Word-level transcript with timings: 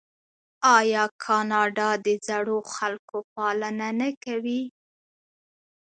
آیا 0.77 1.03
کاناډا 1.23 1.89
د 2.05 2.07
زړو 2.27 2.57
خلکو 2.73 3.17
پالنه 3.33 3.89
نه 3.99 4.09
کوي؟ 4.23 4.61